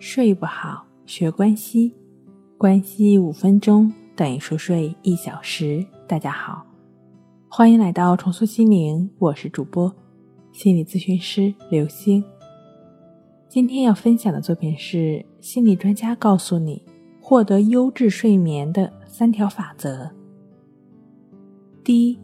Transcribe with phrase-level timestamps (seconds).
[0.00, 1.92] 睡不好，学关西，
[2.56, 5.84] 关西五分钟等于熟睡一小时。
[6.06, 6.64] 大家好，
[7.48, 9.92] 欢迎来到重塑心灵，我是主播
[10.52, 12.22] 心理咨询师刘星。
[13.48, 16.80] 今天要分享的作品是心理专家告诉你
[17.20, 20.08] 获得优质睡眠的三条法则。
[21.82, 22.16] 第一，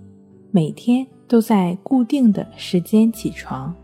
[0.53, 3.75] 每天都在固定的时间起床。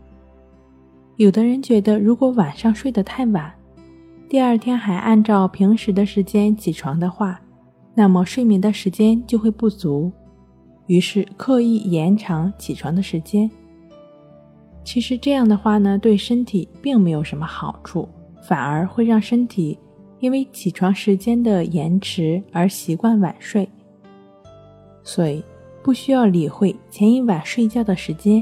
[1.17, 3.53] 有的人觉得，如果晚上睡得太晚，
[4.31, 7.37] 第二天还按照平时的时间起床的话，
[7.93, 10.09] 那么睡眠的时间就会不足，
[10.87, 13.51] 于是刻意延长起床的时间。
[14.85, 18.07] 其实这样的话呢，对身体并没有什么好处，
[18.41, 19.77] 反而会让身体
[20.21, 23.67] 因为起床时间的延迟而习惯晚睡。
[25.03, 25.43] 所以
[25.83, 28.41] 不需要理会前一晚睡觉的时间。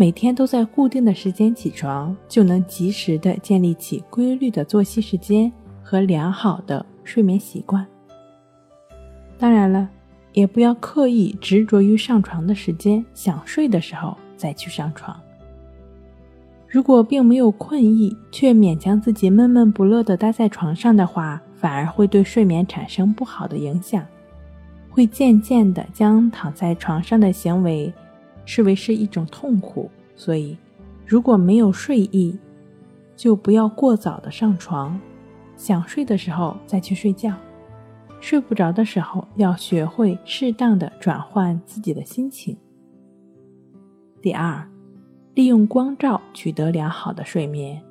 [0.00, 7.84] 每天都在固定的时间起床，就能及时的建立起规律的作息时间和良好的睡眠习惯。
[9.36, 9.90] 当然了，
[10.32, 15.20] 也不要刻意执着于上床的时间，想睡的时候再去上床。
[16.68, 24.06] 如果并没有困意，却勉强自己闷闷不乐的待在床上的话，反而会对睡眠产生不好的影响，
[24.88, 27.92] 会渐渐的将躺在床上的行为。
[28.50, 30.56] 视为是一种痛苦，所以
[31.04, 32.34] 如果没有睡意，
[33.14, 34.98] 就不要过早的上床，
[35.54, 37.34] 想睡的时候再去睡觉，
[38.20, 42.56] 睡不着的时候要学会适当的转换自己的心情。
[44.22, 44.66] 第二，
[45.34, 47.82] 利用光照取得良好的睡眠，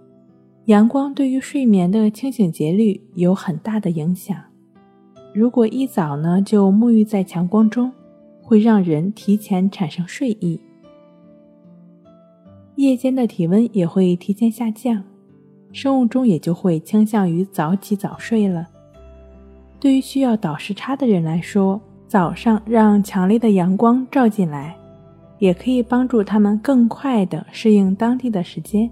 [0.66, 4.36] 阳光对于睡眠的清醒节律有很大的影响。
[5.36, 7.92] 如果一早呢就沐浴在强光中。
[8.48, 10.58] 会让人提前产生睡意，
[12.76, 15.04] 夜间的体温也会提前下降，
[15.74, 18.66] 生物钟也就会倾向于早起早睡了。
[19.82, 24.74] 对于需要倒时差的人来说，早上让强烈的阳光照进来，
[25.40, 28.90] 也可以帮助他们更快地适应当地的时间。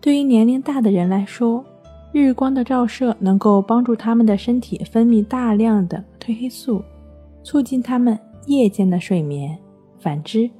[0.00, 1.62] 对于年龄大的人来说，
[2.10, 6.82] 日光的照射能够帮助他们的身体分泌大量的褪黑素，
[7.42, 8.18] 促进他们。
[8.50, 9.56] 夜间的睡眠，
[10.00, 10.50] 反之，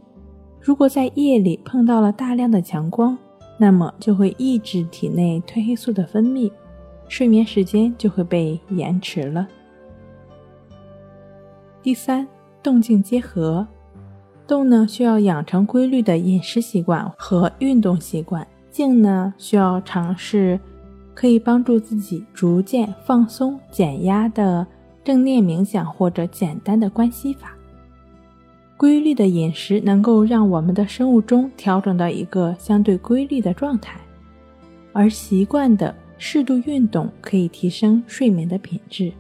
[0.61, 3.19] 如果在夜里碰到了大量的强光，
[3.59, 6.53] 那么就会抑制体内褪黑素的分泌，
[7.09, 9.45] 睡眠时间就会被延迟了。
[11.83, 12.29] 第三，
[12.63, 13.67] 动静结合，
[14.47, 20.61] 动呢需要养成规律的饮食习惯和运动习惯，静呢需要尝试
[21.13, 24.65] 可以帮助自己逐渐放松、减压的
[25.03, 27.57] 正念冥想或者简单的关系法。
[28.81, 34.01] 规律的饮食能够让我们的生物钟调整到一个相对规律的状态，
[34.95, 39.13] 而习惯的适度运动可以提升睡眠的品质。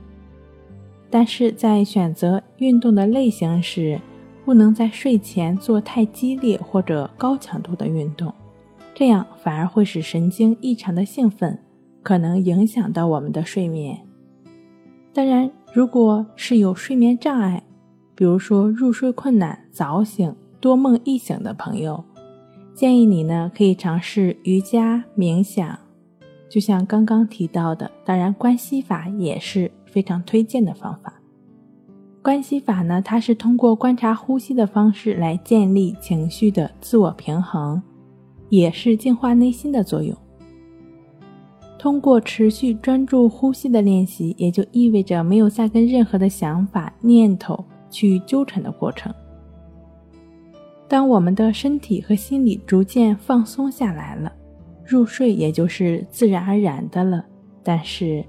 [1.11, 4.01] 但是在选择运动的类型时，
[4.47, 8.33] 不能在睡前做太激烈或者高强度的运动，
[8.95, 11.59] 这样反而会使神经异常的兴奋，
[12.03, 13.99] 可能影响到我们的睡眠。
[15.13, 17.63] 当然，如果是有睡眠障碍，
[18.21, 22.05] 比如说入睡困难、早醒、多梦易醒的朋友，
[22.75, 25.79] 建议你呢可以尝试瑜伽、冥想，
[26.47, 31.15] 就像刚刚提到的，当然关系法也是非常推荐的方法。
[32.21, 37.83] 关系法呢，它是通过观察呼吸的方式来建立情绪的自我平衡，
[38.51, 40.15] 也是净化内心的作用。
[41.79, 47.65] 通过持续专注呼吸的练习，也就意味着没有再跟任何的想法、念头。
[47.91, 49.13] 去纠缠的过程。
[50.89, 54.33] 当我们的身体和心理逐渐放松下来了，
[54.85, 57.25] 入睡也就是自然而然的了。
[57.63, 58.25] 但是，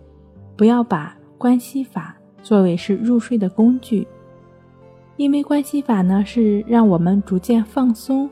[0.56, 4.08] 不要把关系法作为是入睡的工具，
[5.18, 8.30] 因为关系法呢是让我们逐渐放松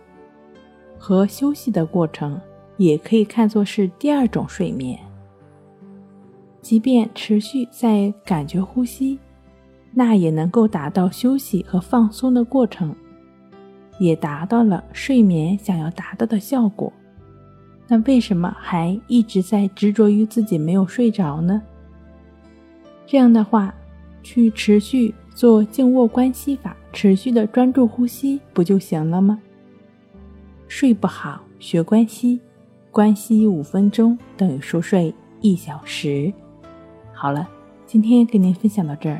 [0.98, 2.40] 和休息的过程，
[2.78, 5.00] 也可以看作是第二种睡眠。
[6.62, 9.18] 即便持续在感觉呼吸。
[9.94, 12.96] 那也能够达到休息和放松的过程，
[14.00, 16.92] 也达到了睡眠想要达到的效果。
[17.88, 21.62] 那为什么还一直在执着于自己没有睡着呢？
[23.08, 23.74] 这样的话，
[24.22, 29.40] 去持续做静卧关系法，持续的专注呼吸不就行了吗？
[30.68, 32.40] 睡不好学关系，
[32.92, 35.12] 关系五分钟等于熟睡
[35.42, 36.32] 一小时。
[37.12, 37.50] 好了，
[37.88, 39.20] 今天跟您分享到这儿。